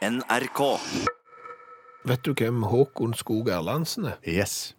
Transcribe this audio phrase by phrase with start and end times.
[0.00, 0.60] NRK.
[2.08, 4.16] Vet du hvem Håkon Skog Erlandsen er?
[4.24, 4.72] Yes.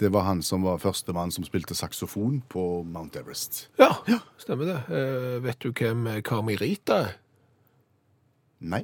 [0.00, 3.66] Det var han som var førstemann som spilte saksofon på Mount Everest.
[3.78, 3.90] Ja,
[4.40, 4.78] stemmer det.
[4.88, 7.12] Eh, vet du hvem Karmirita er?
[8.64, 8.82] Nei.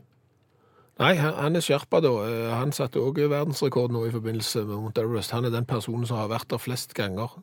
[1.00, 2.12] Nei, han, han er skjerpa da.
[2.28, 5.32] Eh, Han satte òg verdensrekord nå i forbindelse med Mount Everest.
[5.32, 7.40] Han er den personen som har vært der flest ganger.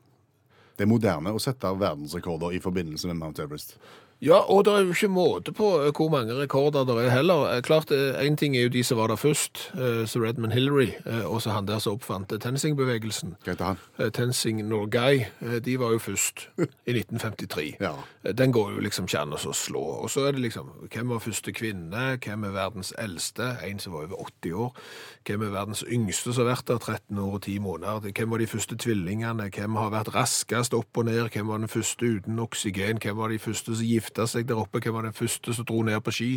[0.77, 3.79] Det er moderne å sette verdensrekorder i forbindelse med Mount Everest.
[4.21, 7.43] Ja, og det er jo ikke måte på eh, hvor mange rekorder det er heller.
[7.54, 10.88] Eh, Klart, Én ting er jo de som var der først, så Sir Edmund Hillary,
[11.05, 13.35] eh, og så han der som oppfant eh, TenSing-bevegelsen.
[13.99, 16.48] Eh, Tenzing Norgay, eh, de var jo først
[16.90, 17.76] i 1953.
[17.80, 17.91] Ja.
[18.26, 19.84] Eh, Den går jo liksom ikke an å slå.
[20.02, 23.93] Og så er det liksom, hvem var første kvinne, hvem er verdens eldste, en som
[23.93, 24.73] var over 80 år,
[25.29, 28.41] hvem er verdens yngste som har vært der 13 år og 10 måneder, hvem var
[28.41, 32.40] de første tvillingene, hvem har vært raskest opp og ned, hvem var den første uten
[32.41, 35.66] oksygen, hvem var de første som gifta seg der oppe, hvem var den første som
[35.67, 36.29] dro ned på ski,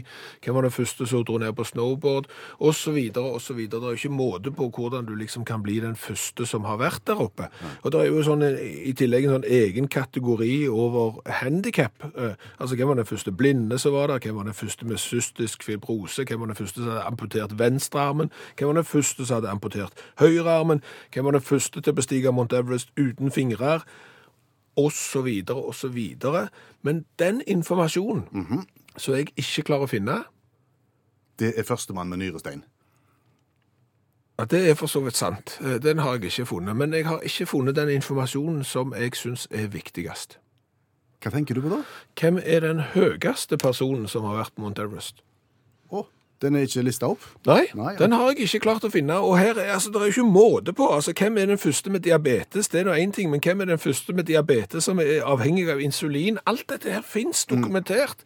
[0.45, 2.27] hvem var den første som dro ned på snowboard,
[2.75, 3.81] så videre.
[3.81, 6.79] Det er jo ikke måte på hvordan du liksom kan bli den første som har
[6.81, 7.49] vært der oppe.
[7.83, 11.93] Og det er jo sånn, i tillegg en sånn egen kategori over handicap.
[12.17, 14.19] Eh, Altså, hvem var den første blinde som var der?
[14.19, 16.25] Hvem var den første med cystisk fibrose?
[16.25, 18.31] Hvem var den første som hadde amputert venstrearmen?
[18.59, 20.83] Hvem var den første som hadde amputert høyrearmen?
[21.13, 23.85] Hvem var den første til å bestige Mount Everest uten fingrer?
[24.89, 26.49] Så videre.
[26.83, 28.65] Men den informasjonen
[28.97, 30.25] som jeg ikke klarer å finne,
[31.39, 32.63] Det er førstemann med nyrestein.
[34.39, 35.59] ja, det er for så vidt sant.
[35.61, 36.77] Eh, Den har jeg ikke funnet.
[36.77, 40.39] Men jeg har ikke funnet den informasjonen som jeg syns er viktigst.
[41.21, 41.83] Hva tenker du på da?
[42.21, 45.21] Hvem er den høyeste personen som har vært på Mount Everest?
[45.93, 46.07] Å,
[46.43, 47.25] den er ikke lista opp?
[47.47, 49.19] Nei, Nei, den har jeg ikke klart å finne.
[49.21, 50.87] Og her er, altså, det er jo ikke måte på.
[50.95, 52.71] Altså, hvem er den første med diabetes?
[52.73, 55.69] Det er nå én ting, men hvem er den første med diabetes som er avhengig
[55.73, 56.41] av insulin?
[56.49, 58.25] Alt dette her fins dokumentert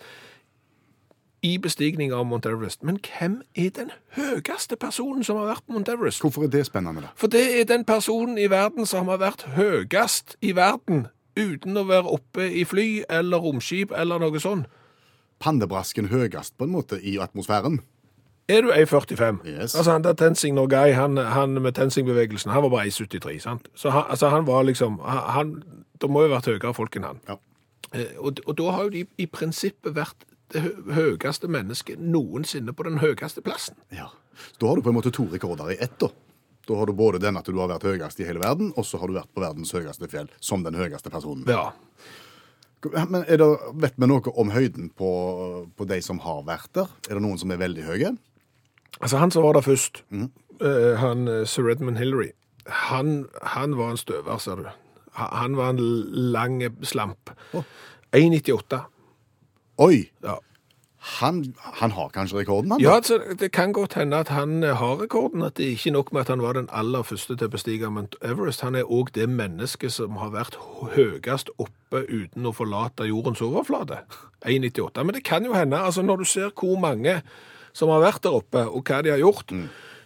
[1.44, 2.82] i bestigning av Mount Everest.
[2.82, 6.22] Men hvem er den høyeste personen som har vært på Mount Everest?
[6.24, 7.10] Hvorfor er det spennende, da?
[7.20, 11.84] For det er den personen i verden som har vært høyest i verden uten å
[11.88, 14.70] være oppe i fly eller romskip eller noe sånt.
[15.42, 17.82] Pandebrasken høyest på en måte i atmosfæren.
[18.48, 19.38] Er du 1,45?
[19.48, 19.74] Yes.
[19.74, 23.68] Altså han der Tenzing Norgay, han, han med Tenzing-bevegelsen, han var bare 1,73, sant?
[23.74, 25.54] Så han, altså han var liksom, han,
[26.00, 27.22] det må jo ha vært høyere folk enn han.
[27.28, 27.38] Ja.
[27.94, 30.60] Eh, Og, og da har jo de i prinsippet vært det
[30.92, 33.76] høyeste mennesket noensinne på den høyeste plassen.
[33.94, 34.10] ja.
[34.58, 36.08] Da har du på en måte to rekorder i ett, da.
[36.66, 38.98] Da har du både den at du har vært høyest i hele verden, og så
[38.98, 41.46] har du vært på verdens høyeste fjell som den høyeste personen.
[41.46, 41.68] Ja.
[43.08, 43.46] Men det,
[43.80, 45.10] vet vi noe om høyden på,
[45.78, 46.90] på de som har vært der?
[47.08, 48.10] Er det noen som er veldig høye?
[49.00, 52.30] Altså han som var der først, eh, han eh, Sir Edmund Hillary,
[52.66, 54.64] han, han var en støver, ser du.
[55.14, 55.78] Han var en
[56.32, 57.30] lang slamp.
[58.16, 58.78] 1,98.
[59.78, 60.10] Oi!
[60.24, 60.34] Ja.
[61.04, 62.80] Han, han har kanskje rekorden, han?
[62.80, 62.84] da?
[62.88, 66.12] Ja, altså, det kan godt hende at han eh, har rekorden, at det ikke nok
[66.12, 68.64] med at han var den aller første til å bestige Mount Everest.
[68.64, 70.56] Han er òg det mennesket som har vært
[70.94, 74.00] høyest oppe uten å forlate jordens overflate.
[74.48, 75.04] 1,98.
[75.04, 77.20] Men det kan jo hende, altså når du ser hvor mange
[77.74, 79.52] som har vært der oppe, og hva de har gjort,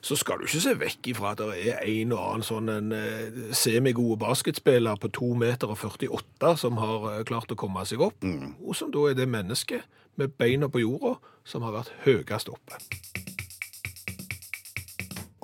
[0.01, 2.93] så skal du ikke se vekk ifra at det er en og annen sånn en
[2.95, 8.05] eh, semigode basketspiller på 2 meter og 48 som har eh, klart å komme seg
[8.07, 9.85] opp, og som da er det mennesket
[10.19, 12.79] med beina på jorda som har vært høyest oppe.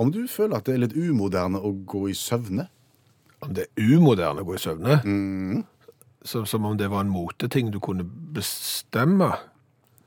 [0.00, 2.66] Om du føler at det er litt umoderne å gå i søvne?
[3.44, 4.96] Om det er umoderne å gå i søvne,
[6.24, 9.28] som, som om det var en moteting du kunne bestemme.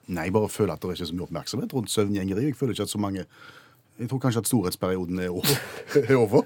[0.07, 2.45] Nei, bare føler at det er ikke så mye oppmerksomhet rundt søvngjengeri.
[2.47, 3.25] Jeg føler ikke at så mange
[3.97, 5.62] Jeg tror kanskje at storhetsperioden er over.
[6.09, 6.44] er over.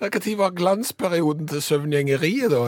[0.00, 2.62] Når var glansperioden til søvngjengeriet, da?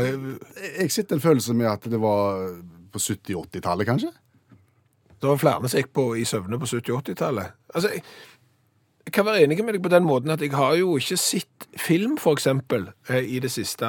[0.78, 2.50] Jeg sitter en følelse med at det var
[2.92, 4.10] på 70-80-tallet, kanskje?
[5.20, 7.52] Det var flere som gikk på i søvne på 70-80-tallet.
[7.74, 8.02] Altså, jeg,
[9.06, 11.68] jeg kan være enig med deg på den måten at jeg har jo ikke sett
[11.78, 13.86] film, for eksempel, eh, i det siste,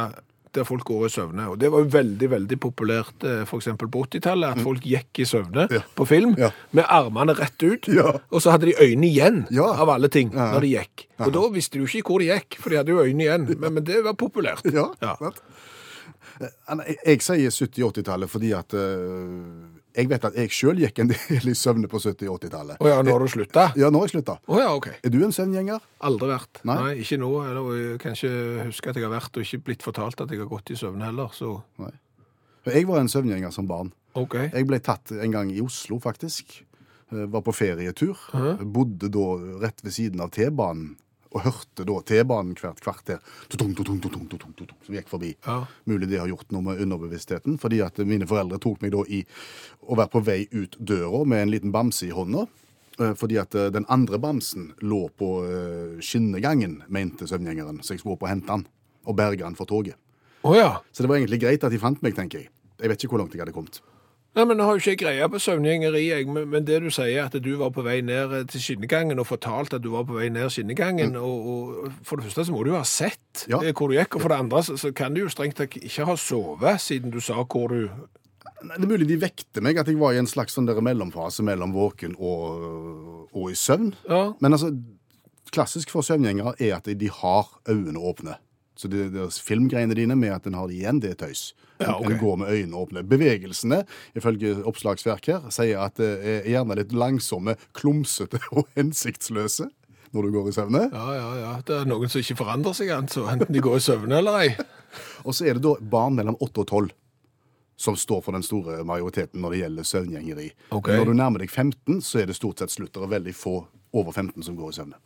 [0.53, 1.45] der folk går i søvne.
[1.51, 3.49] Og det var jo veldig, veldig populært, f.eks.
[3.49, 5.79] for eksempel på 80-tallet, at folk gikk i søvne Ja.
[5.95, 6.49] på film, Ja.
[6.71, 8.11] med armene rett ut, Ja.
[8.31, 11.07] og så hadde de øynene igjen, av alle ting, når de gikk.
[11.19, 13.59] Og da visste jo ikke hvor de gikk, for de hadde jo øynene igjen.
[13.59, 14.65] Men, men det var populært.
[14.73, 14.89] Ja.
[16.41, 21.49] Eh, Jeg, sier 70-80-tallet fordi at eh, jeg vet at jeg sjøl gikk en del
[21.51, 22.77] i søvne på 70- og 80-tallet.
[22.81, 23.65] Å ja, har du slutta?
[23.79, 24.37] Ja, nå har jeg slutta.
[24.47, 24.87] Å ja, ok.
[25.03, 25.83] Er du en søvngjenger?
[26.07, 26.61] Aldri vært.
[26.67, 26.77] Nei?
[26.83, 27.31] Nei, ikke nå.
[27.47, 28.33] Eller jeg kan ikke
[28.69, 31.03] huske at jeg har vært, og ikke blitt fortalt at jeg har gått i søvn
[31.05, 31.91] heller, så Nei.
[32.69, 33.89] Jeg var en søvngjenger som barn.
[34.19, 34.35] OK.
[34.51, 36.59] Jeg ble tatt en gang i Oslo, faktisk.
[37.11, 38.19] Eh, Var på ferietur.
[38.61, 39.27] Bodde da
[39.63, 40.93] rett ved siden av T-banen.
[41.31, 43.21] Og hørte da T-banen hvert kvarter
[44.83, 45.29] som gikk forbi.
[45.45, 45.61] Ja.
[45.87, 49.21] Mulig det har gjort noe med underbevisstheten, fordi at mine foreldre tok meg da i
[49.87, 52.47] å være på vei ut døra med en liten bamse i hånda.
[52.99, 58.03] Eh, Fordi at eh, den andre bamsen lå på eh, skinnegangen, mente søvngjengeren, så jeg
[58.03, 58.67] skulle opp og hente han
[59.07, 59.97] og berge han for toget.
[60.43, 60.81] Oh, ja.
[60.91, 62.51] Så det var egentlig greit at de fant meg, tenker jeg.
[62.81, 63.79] Jeg vet ikke hvor langt jeg hadde kommet.
[64.31, 67.33] Nei, men Jeg har jo ikke greie på søvngjengeri, men, men det du sier at
[67.43, 70.29] du var på vei ned eh, til skinnegangen og fortalte at du var på vei
[70.31, 73.59] ned skinnegangen, og, og for det første så må du jo ha sett Ja.
[73.59, 75.75] eh, hvor du gikk, og for det andre så, så kan du jo strengt tatt
[75.81, 77.89] ikke ha sovet, siden du sa hvor du
[78.61, 81.41] Nei, Det er mulig de vekte meg, at jeg var i en slags sånn mellomfase
[81.43, 83.87] mellom våken og, og i søvn.
[84.05, 84.35] Ja.
[84.37, 84.69] Men altså,
[85.51, 88.35] klassisk for søvngjengere er at de har øynene åpne.
[88.79, 91.51] Så det, det er filmgreiene dine med at en har det igjen, det er tøys.
[91.51, 92.13] En, Ja, okay.
[92.13, 93.01] en går med øynene åpne.
[93.09, 93.79] Bevegelsene,
[94.17, 99.69] ifølge oppslagsverk her, sier at det er gjerne litt langsomme, klumsete og hensiktsløse
[100.11, 100.81] når du går i søvne.
[100.91, 101.51] Ja, ja, ja.
[101.65, 104.49] Det er noen som ikke forandrer seg, altså, enten de går i søvne eller ei.
[105.25, 106.89] Og så er det da barn mellom 8 og 12
[107.81, 110.47] som står for den store majoriteten når det gjelder søvngjengeri.
[110.69, 110.99] Okay.
[110.99, 112.93] Når du nærmer deg 15, så er det stort sett slutt.
[112.93, 113.55] Det er veldig få
[113.97, 114.99] over 15 som går i søvne.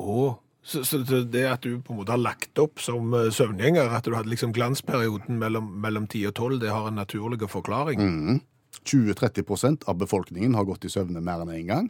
[0.00, 0.24] Å,
[0.62, 4.04] så, så det at du på en måte har lagt opp som eh, søvngjenger, at
[4.04, 8.42] du hadde liksom glansperioden mellom, mellom 10 og 12, det har en naturlig forklaring?
[8.84, 11.88] 20-30% av befolkningen har gått i søvne mer enn én gang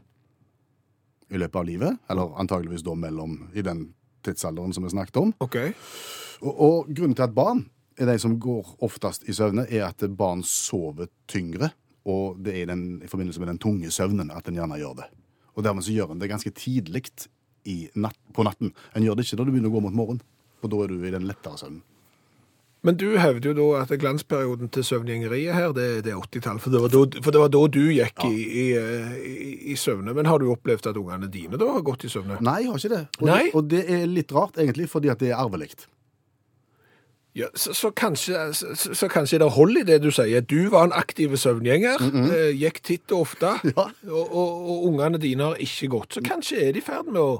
[1.30, 1.98] i løpet av livet.
[2.10, 3.88] Eller antageligvis da mellom i den
[4.26, 5.34] tidsalderen som vi snakket om.
[5.42, 5.74] Okay.
[6.40, 7.64] Og, og grunnen til at barn
[8.00, 11.72] er de som går oftest i søvne, er at barn sover tyngre.
[12.08, 15.10] Og det er den, i forbindelse med den tunge søvnen at en gjerne gjør det.
[15.54, 17.04] Og dermed så gjør en det ganske tidlig
[17.94, 18.72] natt, på natten.
[18.96, 20.20] En gjør det ikke når du begynner å gå mot morgen,
[20.60, 21.82] for da er du i den lettere søvnen.
[22.82, 26.72] Men du hevder jo da at glansperioden til søvngjengeriet her, det, det er 80-tall, for,
[26.72, 29.34] det var da- for det var da du gikk i, i, eh, i,
[29.72, 30.14] i søvne.
[30.16, 32.38] Men har du opplevd at ungene dine da har gått i søvne?
[32.40, 33.02] Nei, jeg har ikke det.
[33.20, 33.42] Og, det.
[33.52, 35.74] og det er litt rart, egentlig, fordi at det er arvelig.
[37.38, 40.42] Ja, så, så, kanskje, så, så kanskje det holder i det du sier.
[40.42, 42.02] Du var en aktiv søvngjenger,
[42.34, 43.86] eh, gikk titt og ofte, Ja.
[44.10, 46.16] og, og, og ungene dine har ikke gått.
[46.18, 47.32] Så kanskje er de i ferd med å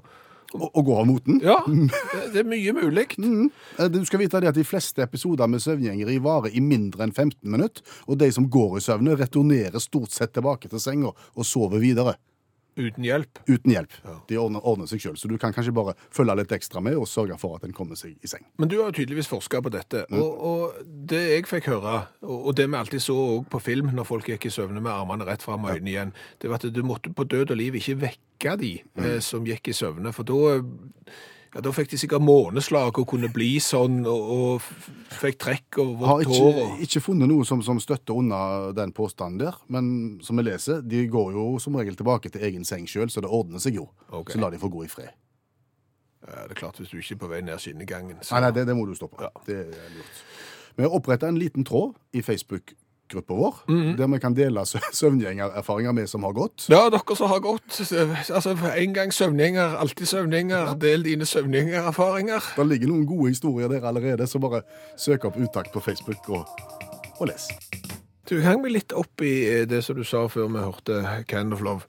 [0.51, 1.37] å, går av moten.
[1.45, 1.61] Ja,
[2.33, 3.05] det, er mye mulig.
[3.23, 3.51] Mm.
[3.79, 7.15] Eh, Du skal vite det at De fleste episoder med søvngjengeri varer i mindre enn
[7.15, 7.85] 15 minutter.
[8.11, 12.17] Og de som går i søvne, returnerer stort sett tilbake til senga og sover videre.
[12.81, 13.41] Uten hjelp.
[13.49, 13.97] Uten hjelp.
[14.29, 15.19] De ordner, ordner seg sjøl.
[15.21, 17.99] Så du kan kanskje bare følge litt ekstra med og sørge for at en kommer
[17.99, 18.47] seg i seng.
[18.61, 20.05] Men du har jo tydeligvis forska på dette.
[20.17, 21.97] Og, og det jeg fikk høre,
[22.27, 23.19] og, det vi alltid så
[23.51, 26.51] på film når folk gikk i søvne med armene rett fram og øynene igjen, det
[26.51, 29.77] var at du måtte på død og liv ikke vekke de eh, som gikk i
[29.77, 30.15] søvne.
[30.17, 30.57] For da
[31.55, 36.05] ja, da fikk de sikkert måneslag og kunne bli sånn, og, og fikk trekk og
[36.07, 36.43] Har ikke.
[36.47, 36.77] Og...
[36.87, 38.43] ikke funnet noe som, som støtter unna
[38.77, 39.59] den påstanden der.
[39.73, 43.25] Men som vi leser, de går jo som regel tilbake til egen seng sjøl, så
[43.25, 43.89] det ordner seg jo.
[44.09, 44.37] Okay.
[44.37, 45.11] Så la de få gå i fred.
[46.21, 48.21] Ja, det er klart, hvis du ikke er på vei ned skinnegangen.
[48.23, 48.37] Så...
[48.37, 49.25] Nei, nei, det, det må du stoppe.
[49.25, 49.33] Ja.
[49.47, 50.25] Det er lurt.
[50.77, 52.23] Vi har oppretta en liten tråd i
[53.11, 53.97] Facebook-gruppa vår, Mhm.
[53.97, 54.61] der vi kan dele
[54.93, 56.67] søvngjengererfaringer med som har gått.
[56.69, 57.81] Ja, dere som har gått.
[58.31, 60.79] Altså, en gang søvngjenger, alltid søvngjenger.
[60.79, 62.41] Del dine søvngjengererfaringer.
[62.57, 64.63] Det ligger noen gode historier der allerede, så bare
[64.97, 66.47] søk opp Utakt på Facebook og,
[67.21, 67.49] og les.
[68.31, 71.53] Du hang meg litt opp i eh, det som du sa før vi hørte Kind
[71.53, 71.81] of Love.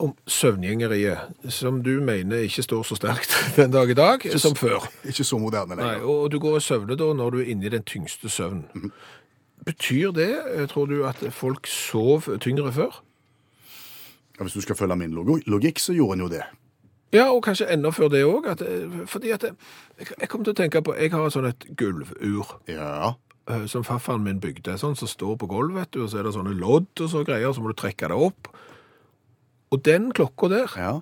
[0.00, 1.18] Om søvngjengeriet,
[1.48, 4.88] som du mener ikke står så sterkt den dag i dag som før.
[5.06, 5.98] Ikke så moderne lenger.
[5.98, 8.64] Nei, og du går i søvne da når du er inne i den tyngste søvnen.
[9.64, 13.00] Betyr det, eh, tror du, at folk sov tyngre før?
[14.38, 15.14] Ja, hvis du skal følge min
[15.46, 16.42] logikk, så gjorde en jo det.
[17.14, 18.48] Ja, og kanskje enda før det òg.
[19.06, 19.54] Fordi at eh,
[19.98, 22.58] jeg, jeg kom til å tenke på Jeg har et et gulvur.
[22.68, 23.14] Ja.
[23.50, 26.24] eh, som farfaren min bygde, sånn som står på gulvet, vet du, og så er
[26.24, 28.48] det sånne lodd og så greier, så må du trekke det opp.
[29.70, 31.00] Og den klokka der, ja.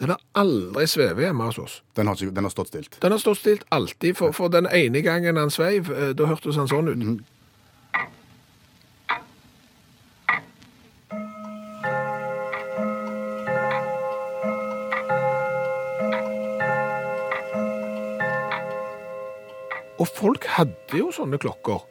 [0.00, 1.82] den har aldri svevet hjemme hos oss.
[1.96, 2.98] Den har, den har stått stilt.
[3.02, 6.56] Den har stått stilt alltid, for, for den ene gangen han sveiv, eh, da hørtes
[6.56, 7.28] han sånn ut.
[20.02, 21.84] Og folk hadde jo sånne klokker.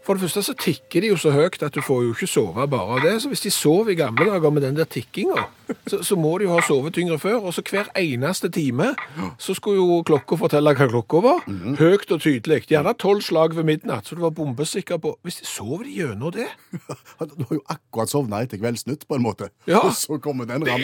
[0.00, 2.64] For det første så tikker de jo så høyt at du får jo ikke sove
[2.72, 3.12] bare av det.
[3.22, 5.44] Så hvis de sov i gamle dager med den der tikkinga,
[5.86, 7.44] så, så må de jo ha sovet tyngre før.
[7.44, 8.94] Og så hver eneste time
[9.38, 11.46] så skulle jo klokka fortelle hva klokka var.
[11.78, 12.64] Høyt og tydelig.
[12.72, 16.32] Gjerne tolv slag ved midnatt, så du var bombesikker på Hvis de sov de gjennom
[16.34, 16.48] det
[17.36, 19.52] Du har jo akkurat sovna etter Kveldsnytt, på en måte.
[19.68, 19.84] Ja.
[19.84, 20.82] Og så kommer den ram...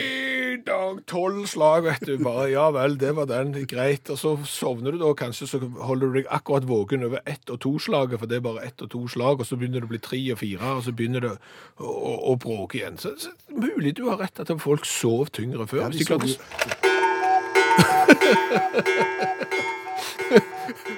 [0.87, 2.19] I dag tolv slag, vet du.
[2.23, 3.52] Bare ja vel, det var den.
[3.66, 4.11] Greit.
[4.11, 7.59] Og så sovner du da kanskje, så holder du deg akkurat våken over ett og
[7.61, 9.99] to-slaget, for det er bare ett og to slag, og så begynner det å bli
[9.99, 11.38] tre og fire, og så begynner det å,
[11.83, 12.99] å, å bråke igjen.
[13.02, 15.87] Så, så mulig du har rett at folk sov tyngre før.
[15.87, 16.23] Ja, de sov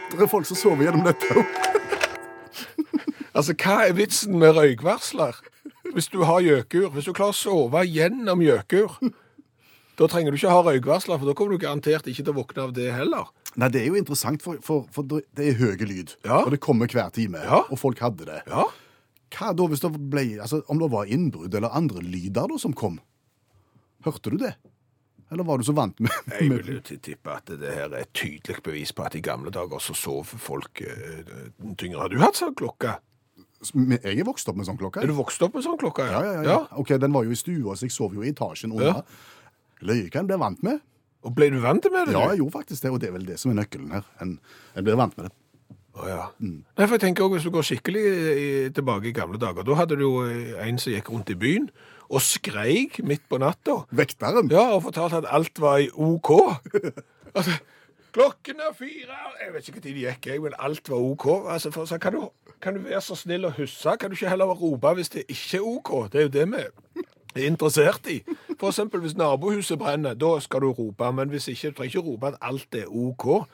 [0.09, 1.45] Det er folk som sover gjennom dette.
[3.33, 5.37] Altså, hva er vitsen med røykvarsler?
[5.95, 8.99] Hvis du har gjøkur, hvis du klarer å sove gjennom gjøkur,
[9.99, 12.67] da trenger du ikke ha røykvarsler, for da kommer du garantert ikke til å våkne
[12.69, 13.33] av det heller.
[13.59, 16.14] Nei, det er jo interessant, for, for, for det er høye lyd.
[16.23, 16.45] Ja.
[16.45, 17.43] Og det kommer hver time.
[17.43, 17.64] Ja.
[17.67, 18.43] Og folk hadde det.
[18.47, 18.69] Ja.
[19.35, 22.73] Hva da hvis det ble, altså Om det var innbrudd eller andre lyder da som
[22.73, 22.95] kom?
[24.07, 24.55] Hørte du det?
[25.28, 28.14] Eller var du så vant med, Jeg vil jo tippe at det her er et
[28.17, 32.07] tydelig bevis på at i gamle dager så sov folk eh, tyngre.
[32.07, 32.95] Har du hatt sånn klokke?
[33.59, 35.02] Jeg er vokst opp med sånn klokke.
[35.02, 36.07] Er du vokst opp med sånn klokke?
[36.07, 36.59] Ja, ja, ja.
[36.78, 39.02] Ok, Den var jo i stua, så jeg sov jo i etasjen under.
[39.02, 39.37] Løye
[39.80, 40.80] kan jeg bli vant med.
[41.26, 42.14] Og ble du vant med det?
[42.14, 44.04] Ja, jeg gjorde faktisk det, og det er vel det som er nøkkelen her.
[44.23, 44.37] En,
[44.78, 45.35] en blir vant med det.
[45.99, 46.25] Å, ja.
[46.38, 46.61] Mm.
[46.78, 49.75] Nei, for jeg tenker også, Hvis du går skikkelig i- tilbake i gamle dager, da
[49.75, 51.66] hadde du jo eh, en som gikk rundt i byen
[52.08, 53.80] og skreik midt på natta.
[53.90, 54.47] Vekteren.
[54.50, 56.30] Ja, og fortalte at alt var i OK.
[57.37, 57.52] Altså,
[58.16, 61.26] klokken er fire Jeg vet ikke når de gikk, jeg, men alt var OK.
[61.52, 62.30] Altså, for, så kan, du,
[62.62, 63.97] kan du være så snill å huske?
[64.00, 65.92] Kan du ikke heller rope hvis det ikke er OK?
[66.12, 67.04] Det er jo det vi
[67.37, 68.23] interessert i.
[68.61, 71.12] For eksempel hvis nabohuset brenner, da skal du rope.
[71.12, 73.49] Men hvis ikke, du trenger ikke rope at alt er OK.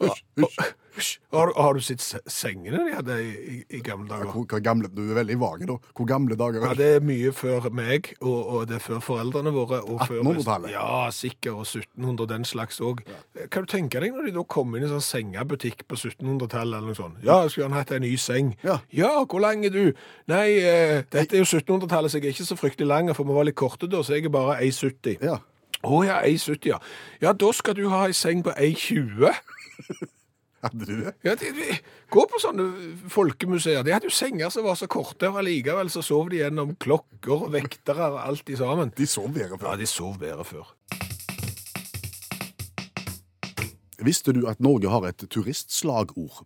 [0.00, 0.72] Hysj, hysj.
[0.96, 1.18] Hysj.
[1.36, 2.00] Har, har du sett
[2.32, 4.30] sengene de hadde i, i, i gamle dager?
[4.32, 5.76] Hvor, hvor gamle, du er veldig vage, da.
[5.96, 6.86] Hvor gamle dager Ja, det?
[6.96, 9.82] er mye før meg, og, og det er før foreldrene våre.
[9.84, 10.70] og før- 1800-tallet?
[10.72, 11.52] Ja, sikkert.
[11.52, 13.02] Og 1700 den slags òg.
[13.52, 16.78] Kan du tenke deg når de da kom inn i en sånn sengebutikk på 1700-tallet
[16.80, 17.20] eller noe sånt?
[17.26, 18.54] Ja, jeg skulle gjerne hatt en ny seng.
[18.64, 18.78] Ja.
[19.28, 19.92] hvor lang er du?
[20.32, 23.36] Nei, eh, dette er jo 1700-tallet, så jeg er ikke så fryktelig lang, for vi
[23.36, 25.18] var litt korte da, så jeg er bare 1,70.
[25.22, 25.36] Ja.
[25.86, 26.78] Å ja, 1,70, ja.
[27.22, 29.34] Ja, da skal du ha ei seng på 1,20.
[30.66, 31.12] Hadde du det?
[31.26, 31.78] Ja, de, de,
[32.12, 32.66] gå på sånne
[33.12, 33.84] folkemuseer.
[33.86, 37.46] De hadde jo senger som var så korte, og allikevel så sov de gjennom klokker
[37.46, 38.92] og vektere og alt i sammen.
[38.98, 39.70] De sov bedre før.
[39.70, 40.74] Ja, de sov bedre før.
[44.06, 46.44] Visste du at Norge har et turistslagord?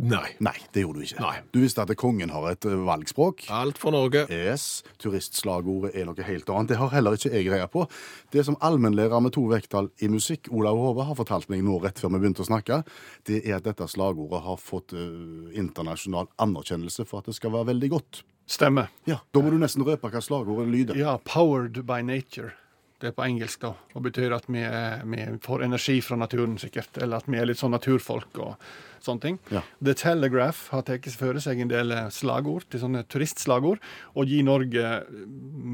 [0.00, 0.30] Nei.
[0.40, 1.20] Nei, det gjorde du ikke.
[1.20, 1.34] Nei.
[1.52, 3.44] Du visste at kongen har et eh, valgspråk?
[3.52, 4.22] Alt for Norge.
[4.32, 6.70] Yes, turistslagordet er noe helt annet.
[6.72, 7.84] Det har heller ikke jeg greie på.
[8.32, 12.00] Det som allmennlærer med to vekttall i musikk, Olav Hove, har fortalt meg nå rett
[12.00, 12.80] før vi begynte å snakke,
[13.28, 17.72] det er at dette slagordet har fått uh, internasjonal anerkjennelse for at det skal være
[17.74, 18.22] veldig godt.
[18.50, 18.88] Stemmer.
[19.06, 20.96] Ja, Da må du nesten røpe hva slagordet lyder.
[20.98, 22.54] Ja, 'powered by nature'.
[23.00, 23.72] Det er på engelsk, da.
[23.96, 26.98] Og betyr at vi, er, vi får energi fra naturen, sikkert.
[27.00, 28.56] Eller at vi er litt sånn naturfolk og
[29.00, 29.38] sånne ting.
[29.48, 29.62] Ja.
[29.80, 33.80] The Telegraph har tatt for seg en del eh, slagord til sånne turistslagord,
[34.12, 35.22] og gir Norge eh,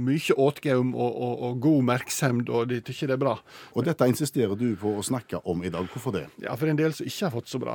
[0.07, 3.37] mye åtgaum og, og, og god merksemd, og de tykker det er bra.
[3.75, 5.89] Og dette insisterer du på å snakke om i dag.
[5.91, 6.29] Hvorfor det?
[6.45, 7.75] Ja, for en del som ikke har fått så bra,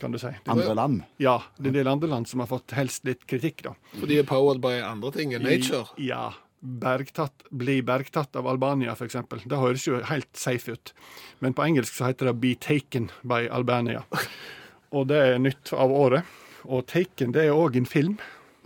[0.00, 0.32] kan du si.
[0.32, 1.04] Det, Andre land?
[1.20, 3.76] ja, det er en del andre land som har fått helst litt kritikk, da.
[3.94, 5.86] For de er powered by andre ting enn nature.
[5.96, 6.30] I, ja.
[6.66, 9.16] Bergtatt, bli bergtatt av Albania, f.eks.
[9.44, 10.92] Det høres jo helt safe ut.
[11.38, 14.02] Men på engelsk så heter det 'Be taken by Albania'.
[14.96, 16.24] Og det er nytt av året.
[16.64, 18.16] Og 'Taken' det er òg en film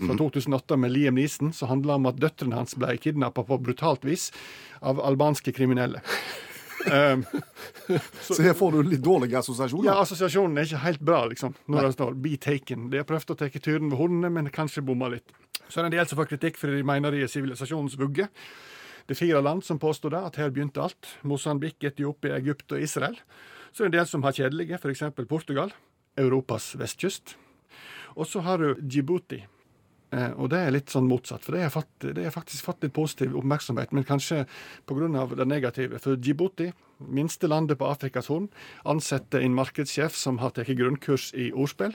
[0.01, 4.05] fra 2008 med Liam Neeson som handler om at døtrene hans ble kidnappa på brutalt
[4.09, 4.31] vis
[4.81, 6.01] av albanske kriminelle.
[6.81, 7.27] Um,
[8.25, 9.91] Så her får du litt dårlige assosiasjoner.
[9.91, 12.89] ja, assosiasjonen er ikke helt bra, liksom, når det står 'be taken'.
[12.89, 15.29] De har prøvd å ta turen ved hornene, men kanskje bomma litt.
[15.71, 18.29] Så er det en del som får kritikk fordi de mener de er sivilisasjonens vugge.
[19.07, 21.15] Det er fire land som påstår det, at her begynte alt.
[21.27, 23.17] Mosambik, Etiopia, Egypt og Israel.
[23.73, 25.07] Så er det en del som har kjedelige, f.eks.
[25.31, 25.73] Portugal.
[26.19, 27.37] Europas vestkyst.
[28.19, 29.41] Og så har du Djibouti.
[30.11, 32.83] Eh, og det er litt sånn motsatt, for det har, fått, det har faktisk fått
[32.83, 34.43] litt positiv oppmerksomhet, men kanskje
[34.91, 35.27] pga.
[35.39, 36.01] det negative.
[36.03, 36.73] For Djibouti,
[37.07, 38.49] minste landet på Afrikas Horn,
[38.85, 41.95] ansetter en markedssjef som har tatt grunnkurs i ordspill,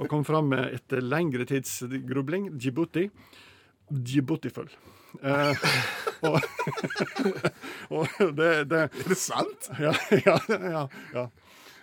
[0.00, 3.06] og kom fram med etter lengre tids grubling Djibouti.
[3.90, 4.70] Djiboutifull.
[5.26, 5.62] Eh,
[6.22, 6.36] og,
[7.98, 9.70] og det, det Er det sant?
[9.82, 9.90] ja,
[10.24, 11.24] ja, ja, ja.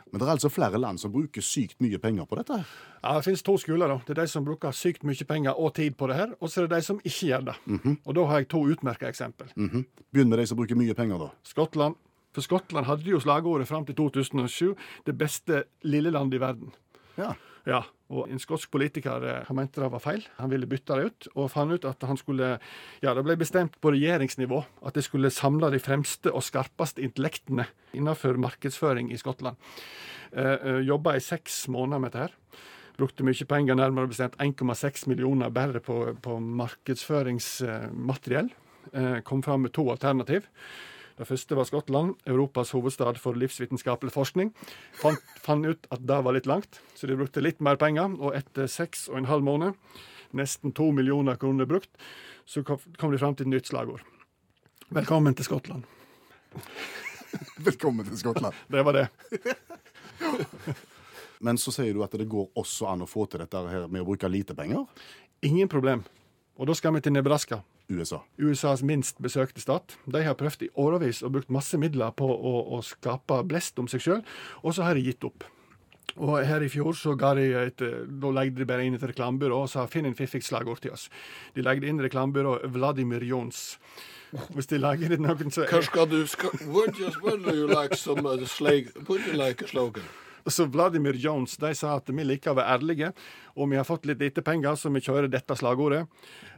[0.08, 2.62] Men det er altså flere land som bruker sykt mye penger på dette.
[3.04, 3.92] Ja, Det finnes to skoler.
[3.92, 3.98] da.
[4.08, 6.62] Det er de som bruker sykt mye penger og tid på det her, og så
[6.64, 7.56] er det de som ikke gjør det.
[8.08, 9.52] Og Da har jeg to utmerka eksempel.
[9.58, 9.84] Mhm.
[10.16, 11.28] Begynn med de som bruker mye penger, da.
[11.44, 12.00] Skottland.
[12.32, 16.72] For Skottland hadde jo slagordet fram til 2007 det beste lille landet i verden.
[17.18, 17.34] Ja.
[17.68, 20.24] Ja, og En skotsk politiker eh, han mente det var feil.
[20.38, 22.60] Han ville bytte det ut, og fant ut at han skulle
[23.04, 27.66] Ja, det ble bestemt på regjeringsnivå at det skulle samle de fremste og skarpeste intellektene
[27.98, 29.56] innenfor markedsføring i Skottland.
[30.32, 32.22] Eh, eh, Jobba i seks måneder med dette.
[32.28, 32.34] her.
[32.98, 38.50] Brukte mye penger, nærmere bestemt 1,6 millioner bare på, på markedsføringsmateriell.
[38.94, 40.42] Eh, kom fram med to alternativ.
[41.18, 44.52] Det første var Skottland, Europas hovedstad for livsvitenskapelig forskning.
[44.94, 48.14] Fant, fant ut at det var litt langt, så de brukte litt mer penger.
[48.22, 49.80] Og etter seks og en halv måned,
[50.38, 51.90] nesten to millioner kroner brukt,
[52.46, 54.04] så kom de fram til et nytt slagord.
[54.94, 55.88] Velkommen til Skottland.
[57.68, 58.54] Velkommen til Skottland.
[58.70, 59.08] Det var det.
[61.46, 64.06] Men så sier du at det går også an å få til dette her med
[64.06, 64.86] å bruke lite penger.
[65.46, 66.06] Ingen problem.
[66.62, 67.64] Og da skal vi til Nebraska.
[67.90, 68.22] USA.
[68.38, 69.96] USAs minst besøkte stat.
[70.06, 73.88] De har prøvd i årevis og brukt masse midler på å, å skape blest om
[73.88, 74.26] seg sjøl,
[74.64, 75.48] og så har de gitt opp.
[76.18, 79.06] Og her i fjor så ga de et, eh, da legde de bare inn et
[79.06, 81.08] reklamebyrå og sa finn en fiffig slagord til oss.
[81.54, 83.78] De legde inn reklamebyrået Vladimir Jons.
[84.56, 88.46] Hvis de lager det noen så Hva skal du skal, what you like some uh,
[88.46, 90.04] slag, Would you like a slogan?
[90.48, 93.10] Så Vladimir Jones de sa at vi liker å være ærlige,
[93.60, 96.06] og vi har fått litt lite penger, så vi kjører dette slagordet.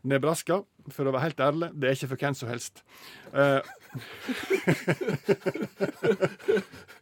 [0.05, 0.59] Nebraska,
[0.95, 2.83] for å være helt ærlig, det er ikke for hvem som helst.
[3.33, 3.61] Eh,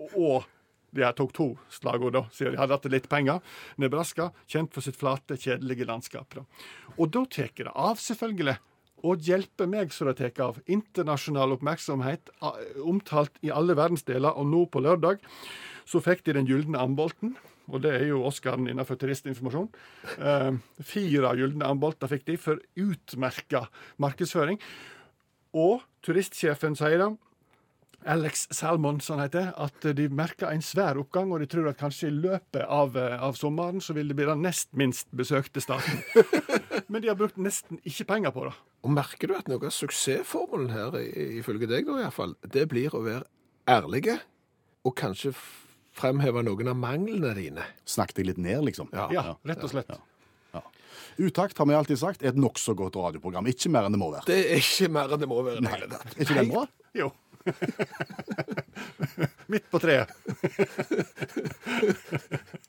[0.27, 0.47] og
[0.95, 3.43] de her tok to slagord, da, siden de hadde hatt litt penger.
[3.81, 6.39] Nebraska, kjent for sitt flate, kjedelige landskap.
[6.39, 6.45] Da.
[6.97, 8.57] Og da tar det av, selvfølgelig.
[9.05, 10.61] Og hjelpe meg så det tar av.
[10.65, 12.31] Internasjonal oppmerksomhet,
[12.81, 15.21] omtalt i alle verdensdeler, og nå på lørdag
[15.87, 17.37] så fikk de Den gylne ambolten.
[17.67, 19.69] Og det er jo Oscaren innenfor turistinformasjon.
[20.17, 20.51] Eh,
[20.87, 23.65] fire gylne ambolter fikk de for utmerka
[24.01, 24.59] markedsføring.
[25.57, 27.09] Og turistsjefen sier da,
[28.07, 31.79] Alex Salmon, som han heter, at de merker en svær oppgang, og de tror at
[31.79, 35.63] kanskje i løpet av, eh, av sommeren så vil det bli den nest minst besøkte
[35.63, 36.03] staten.
[36.91, 38.55] Men de har brukt nesten ikke penger på det.
[38.85, 40.95] Og merker du at noe av suksessformelen her,
[41.41, 43.27] ifølge deg da fall, det blir å være
[43.67, 44.21] ærlige,
[44.87, 45.33] og kanskje
[45.97, 47.65] fremheve noen av manglene dine.
[47.87, 48.91] Snakk deg litt ned, liksom.
[48.93, 49.97] Ja, rett og slett.
[51.17, 53.47] Utakt har vi alltid sagt er et nokså godt radioprogram.
[53.49, 54.27] Ikke mer enn det må være.
[54.29, 55.79] Det er ikke mer enn det må være Nei.
[55.81, 56.67] Er ikke den bra?
[56.97, 57.09] Jo.
[59.51, 60.11] Midt på treet.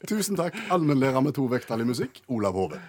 [0.08, 2.80] Tusen takk, allmennlærer med to vekttall i musikk, Olav Hove.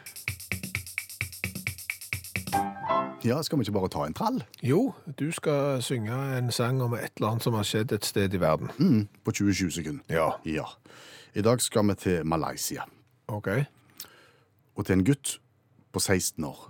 [3.25, 4.37] Ja, skal vi ikke bare ta en trall?
[4.63, 8.33] Jo, du skal synge en sang om et eller annet som har skjedd et sted
[8.33, 8.71] i verden.
[8.79, 10.03] Mm, på 27 sekunder.
[10.09, 10.29] Ja.
[10.47, 10.63] Ja.
[11.35, 12.85] I dag skal vi til Malaysia.
[13.27, 13.49] Ok.
[14.75, 15.35] Og til en gutt
[15.91, 16.69] på 16 år.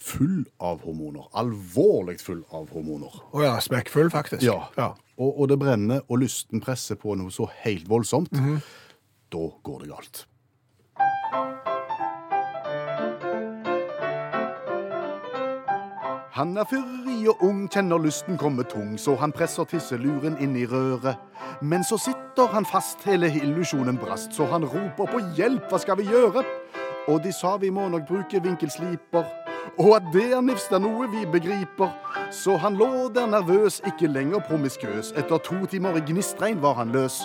[0.00, 1.28] Full av hormoner.
[1.38, 3.14] Alvorlig full av hormoner.
[3.30, 4.42] Å ja, smekkfull faktisk.
[4.42, 4.90] Ja.
[5.20, 8.34] Og, og det brenner, og lysten presser på noe så helt voldsomt.
[9.30, 10.24] Da går det galt.
[16.32, 20.62] Han er fyrig og ung, kjenner lysten komme tung, så han presser tisseluren inn i
[20.68, 21.18] røret.
[21.60, 25.98] Men så sitter han fast, hele illusjonen brast, så han roper på hjelp, hva skal
[25.98, 26.44] vi gjøre?
[27.10, 29.26] Og de sa vi må nok bruke vinkelsliper,
[29.80, 31.90] og at det er nifst er noe vi begriper.
[32.30, 36.94] Så han lå der nervøs, ikke lenger promiskøs, etter to timer i gnistregn var han
[36.94, 37.24] løs.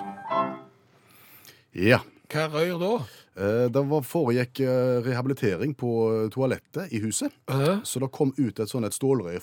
[1.78, 2.02] Ja.
[2.34, 2.92] Hva røyer da?
[3.38, 7.34] Eh, Det var foregikk eh, rehabilitering på eh, toalettet i huset.
[7.84, 8.94] Så det kom ut et sånn et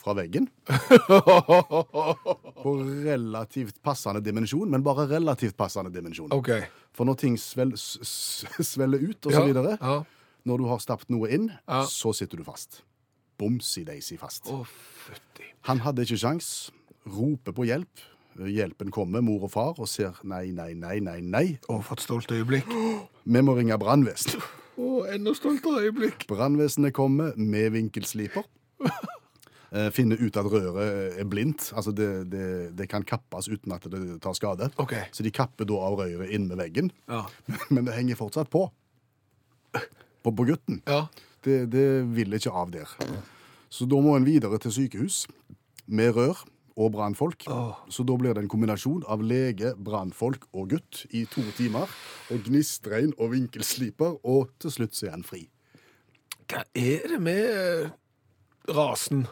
[0.01, 0.49] fra veggen.
[2.63, 2.73] På
[3.05, 6.33] relativt passende dimensjon, men bare relativt passende dimensjon.
[6.33, 6.63] Okay.
[6.97, 10.03] For når ting svel, svelger ut, og så Ja, videre, ja.
[10.45, 11.85] når du har stappet noe inn, Ja.
[11.85, 12.83] så sitter du fast.
[13.39, 14.47] Bomsi-daisy fast.
[14.47, 14.67] Oh.
[15.63, 16.71] Han hadde ikke sjans.
[17.07, 17.91] Roper på hjelp.
[18.39, 21.47] Hjelpen kommer, mor og far, og ser nei, nei, nei, nei, nei.
[21.69, 22.69] Å, for et stolt øyeblikk.
[23.33, 24.43] Vi må ringe brannvesenet.
[24.83, 26.25] Å, enda stoltere øyeblikk.
[26.31, 28.47] Brannvesenet kommer med vinkelsliper.
[28.83, 31.71] Finne Finner ut at røret er blindt.
[31.77, 34.71] Altså det, det, det kan kappes uten at det tar skade.
[34.81, 35.05] Okay.
[35.13, 36.91] Så de kapper da av røret inn med veggen.
[37.09, 37.27] Ja.
[37.75, 38.67] Men det henger fortsatt på.
[40.23, 40.81] På, på gutten.
[40.89, 41.07] Ja.
[41.45, 42.97] Det, det vil ikke av der.
[43.73, 45.25] Så da må en videre til sykehus
[45.87, 46.45] med rør
[46.77, 47.47] og brannfolk.
[47.93, 51.91] Så da blir det en kombinasjon av lege, brannfolk og gutt i to timer.
[52.33, 55.47] Og gnistregn og vinkelsliper, og til slutt så er han fri.
[56.51, 59.27] Hva er det med rasen?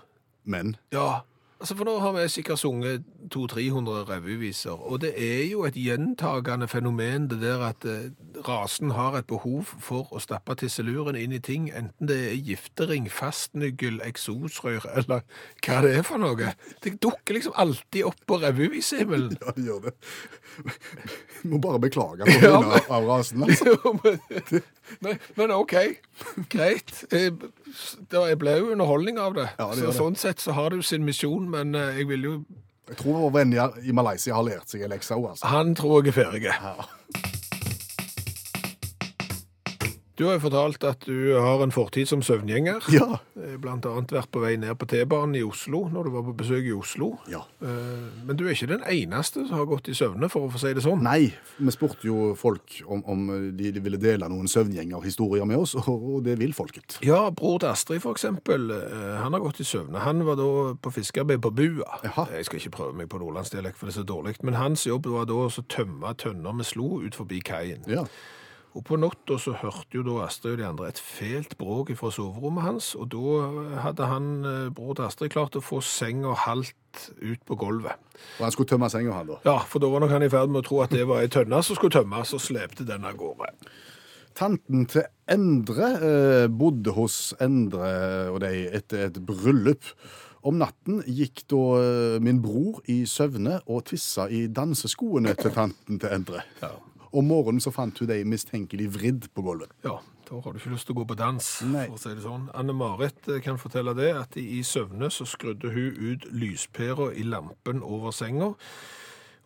[0.44, 1.22] Men Ja,
[1.60, 6.68] altså for nå har vi sikkert sunget 200-300 revyviser, og det er jo et gjentagende
[6.68, 8.10] fenomen det der at eh,
[8.48, 13.10] rasen har et behov for å stappe tisseluren inn i ting, enten det er giftering,
[13.12, 15.24] fastnyggel, eksosrør, eller
[15.64, 16.54] hva det er for noe.
[16.84, 19.36] Det dukker liksom alltid opp på revyvisehimmelen.
[19.40, 19.92] Ja, det gjør det.
[21.48, 23.44] Må bare beklage på vegne av rasen.
[23.46, 23.94] Altså.
[24.04, 24.62] Men,
[25.00, 25.74] men, men ok,
[26.52, 26.92] greit.
[28.10, 29.48] Det ble jo underholdning av det.
[29.58, 29.92] Ja, det så.
[29.98, 32.34] Sånn sett så har det jo sin misjon, men eh, jeg vil jo
[32.90, 33.52] Jeg tror vår venn
[33.86, 35.46] i- Malaysia har lært seg en lekse òg, altså.
[35.46, 36.48] Han tror jeg er ferdig.
[40.20, 42.84] Du har jo fortalt at du har en fortid som søvngjenger.
[42.92, 43.06] Ja.
[43.40, 46.34] Eh, Blant annet vært på vei ned på T-banen i Oslo når du var på
[46.42, 47.14] besøk i Oslo.
[47.30, 47.40] ja.
[47.64, 50.60] Eh, Men du er ikke den eneste som har gått i søvne, for å få
[50.60, 51.00] si det sånn.
[51.06, 53.22] Nei, vi spurte jo folk om, om
[53.56, 56.98] de, ville dele noen søvngjengerhistorier med oss, og, og det vil folket.
[57.06, 60.04] Ja, bror til Astrid for eksempel, eh, han har gått i søvne.
[60.04, 60.50] Han var da
[60.84, 61.88] på fiskearbeid på bua.
[62.04, 62.26] Aha.
[62.36, 64.36] Jeg skal ikke prøve meg på nordlandsdialekt, for det er så dårlig.
[64.44, 67.88] Men hans jobb var da å tømme tønner med slo ut forbi kaien.
[67.88, 68.04] Ja.
[68.78, 72.12] Og på natta så hørte jo da Astrid og de andre et fælt bråk fra
[72.14, 73.40] soverommet hans, og da
[73.82, 77.98] hadde han, eh, bror til Astrid, klart å få senga halvt ut på gulvet.
[78.38, 79.40] Og han skulle tømme senga, han da.
[79.44, 81.28] Ja, for da var nok han i ferd med å tro at det var ei
[81.28, 83.50] tønne som skulle tømmes, og slepte den av gårde.
[84.38, 89.82] Tanten til Endre eh, bodde hos Endre og de etter et bryllup.
[90.46, 95.98] Om natten gikk da eh, min bror i søvne og tissa i danseskoene til tanten
[95.98, 96.46] til Endre.
[96.62, 96.70] Ja.
[97.12, 99.72] Om morgenen så fant hun de mistenkelig vridd på gulvet.
[99.82, 99.96] Ja,
[100.28, 101.86] da har du ikke lyst til å gå på dans, Nei.
[101.88, 102.44] for å si det sånn.
[102.54, 107.82] Anne-Marit eh, kan fortelle det, at i søvne så skrudde hun ut lyspæra i lampen
[107.82, 108.52] over senga.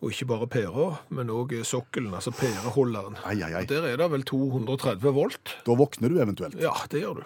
[0.05, 3.17] Og ikke bare pæra, men òg sokkelen, altså pæreholderen.
[3.25, 3.65] Ai, ai, ai.
[3.71, 5.55] Der er det vel 230 volt.
[5.65, 6.59] Da våkner du eventuelt.
[6.61, 7.25] Ja, det gjør du.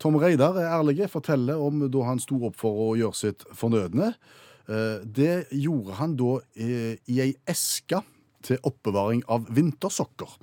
[0.00, 4.12] Tom Reidar er ærlig, forteller om da han sto opp for å gjøre sitt fornødne.
[4.68, 8.02] Eh, Det gjorde han da eh, i ei eske
[8.46, 10.38] til oppbevaring av vintersokker.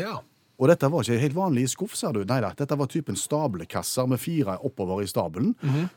[0.00, 0.20] Ja.
[0.54, 2.20] Og dette var ikke helt vanlig skuff, sa du.
[2.30, 5.56] Nei da, dette var typen stablekasser med fire oppover i stabelen.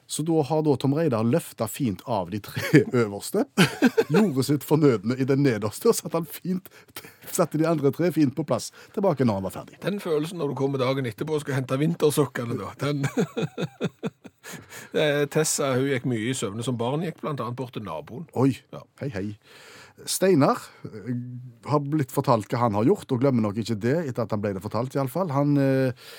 [0.10, 3.44] Så da har da Tom Reidar løfta fint av de tre øverste,
[4.10, 6.72] gjorde sitt fornødne i den nederste, og satte, han fint,
[7.30, 9.78] satte de andre tre fint på plass tilbake når han var ferdig.
[9.86, 13.06] Den følelsen når du kommer dagen etterpå og skal hente vintersokkene, da, den
[14.96, 18.30] Eh, Tessa hun gikk mye i søvne som barn, gikk annet bort til naboen.
[18.40, 18.80] Oi, Ja.
[19.02, 19.26] hei hei.
[20.06, 21.16] Steinar eh,
[21.66, 24.44] har blitt fortalt hva han har gjort, og glemmer nok ikke det etter at han
[24.44, 25.34] ble det fortalt iallfall.
[25.34, 26.14] Han eh,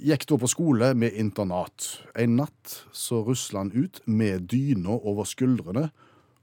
[0.00, 1.90] gikk da på skole med internat.
[2.16, 5.90] En natt så rusla han ut med dyna over skuldrene,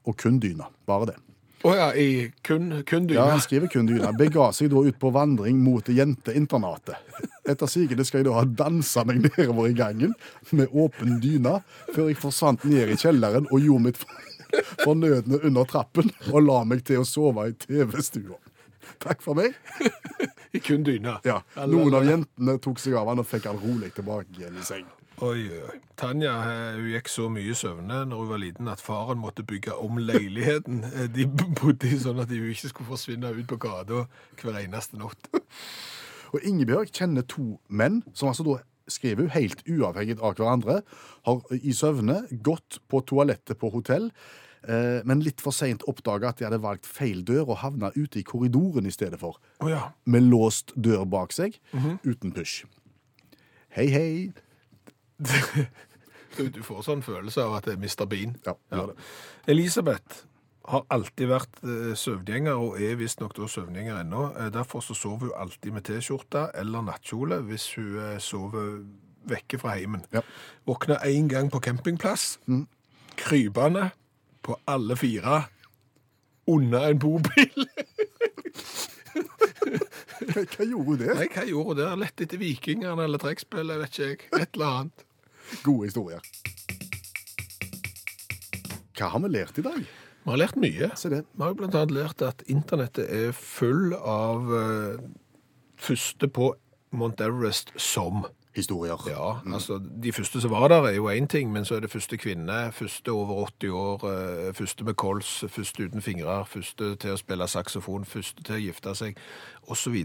[0.06, 0.70] og kun dyna.
[0.90, 1.20] Bare det.
[1.62, 3.20] Å ja, i kun, kun dyna.
[3.20, 4.10] Ja, han skriver kun dyna.
[4.18, 6.98] Bega seg da ut på vandring mot jenteinternatet.
[7.46, 10.16] Etter sigende skal jeg da ha dansa meg nedover i gangen
[10.58, 11.60] med åpen dyne,
[11.94, 14.02] før jeg forsvant ned i kjelleren og gjorde mitt
[14.84, 18.40] fornødne under trappen og la meg til å sove i TV-stua.
[19.02, 19.56] Takk for meg.
[20.56, 21.20] I kun dyna.
[21.26, 24.66] Ja, Noen av jentene tok seg av han og fikk han rolig tilbake igjen i
[24.68, 24.90] seng.
[25.22, 25.78] Oi, oi, oi.
[26.02, 29.76] Tanja eh, hun gikk så mye søvne når hun var liten at faren måtte bygge
[29.78, 34.08] om leiligheten eh, de bodde i, sånn at de ikke skulle forsvinne ut på gata
[34.42, 35.30] hver eneste natt.
[36.32, 38.58] Og Ingebjørg kjenner to menn som altså da
[38.90, 40.82] skriver hun helt uavhengig av hverandre,
[41.28, 44.10] har i søvne gått på toalettet på hotell,
[44.68, 48.20] eh, men litt for seint oppdaga at de hadde valgt feil dør og havna ute
[48.20, 49.92] i korridoren i stedet for, Oh, ja.
[50.06, 51.60] med låst dør bak seg,
[52.04, 52.64] uten push.
[53.76, 54.34] Hei, hei.
[56.38, 58.06] Du, du får sånn følelse av at det er Mr.
[58.08, 58.38] Bean.
[58.48, 58.94] Ja, det.
[59.52, 60.22] Elisabeth
[60.70, 64.26] har alltid vært eh, søvngjenger, og er visstnok da søvngjenger ennå.
[64.36, 68.84] Eh, derfor så sover hun alltid med T-skjorte eller nattkjole hvis hun eh, sover
[69.30, 70.06] vekke fra heimen.
[70.14, 70.22] Ja.
[70.70, 72.40] Våkner én gang på campingplass,
[73.18, 73.90] krypende
[74.42, 75.44] på alle fire,
[76.50, 77.68] under en bobil.
[80.32, 81.16] Hva, gjorde hun der?
[81.18, 81.96] Nei, hva gjorde hun der?
[82.02, 84.20] Lett etter vikingene eller trekkspillet, vet ikke jeg.
[84.38, 85.06] Et eller annet.
[85.66, 86.22] Gode historier.
[88.98, 89.82] Hva har vi lært i dag?
[90.22, 90.92] Vi har lært mye.
[91.00, 91.24] Se det.
[91.34, 91.86] Vi har bl.a.
[91.90, 95.02] lært at internettet er full av uh,
[95.82, 96.54] første på
[96.94, 98.26] Mount Everest som.
[98.56, 98.98] Historier.
[99.08, 101.92] Ja, altså De første som var der, er jo én ting, men så er det
[101.92, 107.14] første kvinne, første over 80 år, eh, første med kols, første uten fingre, første til
[107.14, 109.18] å spille saksofon, første til å gifte seg,
[109.68, 109.96] osv.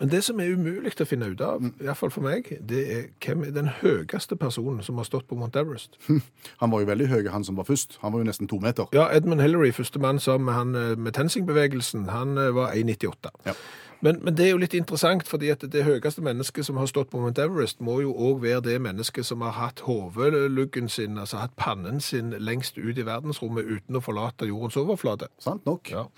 [0.00, 3.46] Men det som er umulig å finne ut av, iallfall for meg, det er hvem
[3.46, 5.96] er den høyeste personen som har stått på Mount Everest.
[6.60, 7.98] Han var jo veldig høy, han som var først.
[8.02, 8.86] Han var jo nesten to meter.
[8.92, 13.32] Ja, Edmund Hillary, første mann sammen med han eh, med TenSing-bevegelsen, han eh, var 1,98.
[13.46, 13.56] Ja.
[14.02, 17.12] Men, men det er jo litt interessant, fordi at det høyeste mennesket som har stått
[17.12, 21.38] på Mount Everest, må jo òg være det mennesket som har hatt hovedluggen sin, altså
[21.38, 25.30] hatt pannen sin lengst ut i verdensrommet uten å forlate jordens overflate.
[25.38, 25.92] Sant nok.
[25.94, 26.08] Ja.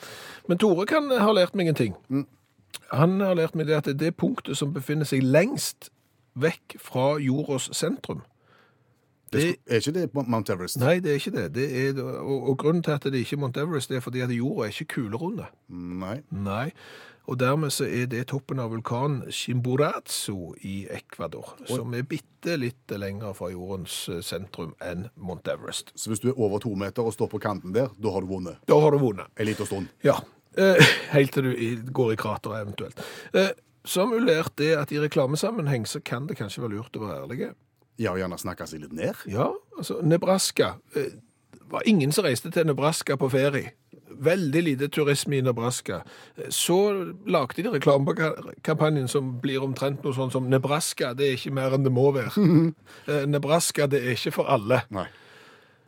[0.49, 1.99] Men Tore kan ha lært meg en ting.
[2.93, 5.91] Han har lært meg det at det punktet som befinner seg lengst
[6.41, 8.25] vekk fra jordas sentrum.
[9.33, 10.77] Det Det, er ikke det Mount Everest?
[10.79, 11.55] nei, det er ikke det.
[11.55, 14.21] det er, og, og grunnen til at det ikke er Mount Everest, det er fordi
[14.21, 15.47] at jorda er ikke kulerunde.
[15.69, 16.21] Nei.
[16.31, 16.71] Nei,
[17.27, 22.93] og dermed så er det toppen av vulkanen Chimborazo i Ecuador, som er bitte litt
[23.01, 25.93] lenger fra jordens eh, sentrum enn Mount Everest.
[25.97, 28.29] Så hvis du er over to meter og står på kanten der, da har du
[28.29, 29.27] vunnet Da har du vunnet.
[29.37, 29.89] en liten stund.
[30.05, 30.19] Ja,
[30.59, 30.77] eh,
[31.17, 33.01] helt til du går i krateret eventuelt.
[33.85, 37.23] som ulert er det at i reklamesammenheng så kan det kanskje være lurt å være
[37.25, 37.55] ærlige.
[37.99, 39.15] Ja, og gjerne snakke seg litt ned.
[39.31, 40.75] Ja, altså Nebraska.
[40.97, 41.13] eh,
[41.55, 43.73] Det var ingen som reiste til Nebraska på ferie.
[44.19, 46.03] Veldig lite turisme i Nebraska.
[46.49, 46.79] Så
[47.27, 51.87] lagde de reklamekampanjen som blir omtrent noe sånn som Nebraska, det er ikke mer enn
[51.87, 52.35] det må være.
[53.05, 54.79] Eh, Nebraska, det er ikke for alle.
[54.95, 55.05] Nei.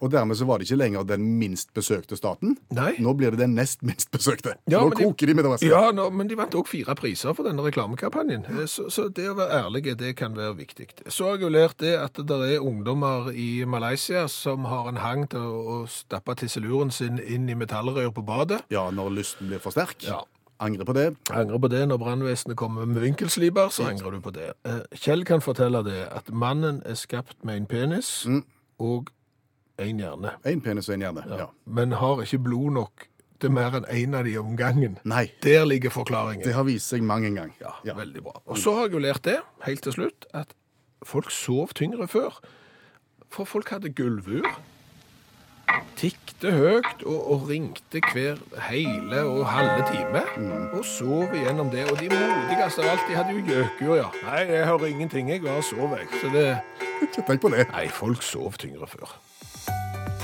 [0.04, 2.56] Og dermed så var det ikke lenger den minst besøkte staten.
[2.76, 2.92] Nei.
[3.00, 4.52] Nå blir det den nest minst besøkte.
[4.68, 5.68] Ja, nå koker de- de med det.
[5.70, 8.44] Ja, nå, men de vant òg fire priser for denne reklamekampanjen.
[8.50, 10.88] Eh, Så, så det å være ærlig, det kan være viktig.
[11.08, 14.96] Så har jeg jo lært det at det er ungdommer i Malaysia som har en
[14.96, 18.62] hang til å, stappe tisseluren sin inn i metallrør på badet.
[18.70, 20.02] Ja, når lysten blir for sterk.
[20.04, 20.20] Ja.
[20.60, 21.16] Angrer på det.
[21.30, 24.52] Angrer på det når brannvesenet kommer med vinkelsliper, så angrer du på det.
[24.64, 28.26] Eh, Kjell kan fortelle det at mannen er skapt med en penis
[28.78, 29.08] og
[29.78, 30.30] en hjerne.
[30.48, 31.24] Én penis og én hjerne.
[31.38, 31.46] Ja.
[31.66, 33.06] Men har ikke blod nok
[33.40, 34.98] til mer enn én av de om gangen.
[35.04, 36.44] Nei, Der ligger forklaringen.
[36.44, 37.52] det har vist seg mange en gang.
[37.84, 38.40] Ja, veldig bra.
[38.46, 40.54] Og så har jeg jo lært det, helt til slutt, at
[41.04, 42.40] folk sov tyngre før.
[43.28, 44.46] For folk hadde gulvur,
[45.96, 48.38] tikte høyt og, og ringte hver
[48.70, 50.22] hele og halve time,
[50.76, 51.84] og sov igjennom det.
[51.90, 54.08] Og de modigste av alt, de hadde jo gjøkur, ja.
[54.24, 56.08] Nei, jeg hører ingenting, jeg bare sover, jeg.
[56.22, 56.46] Så det,
[57.04, 57.66] Ikke tenk på det.
[57.74, 59.16] nei, folk sov tyngre før.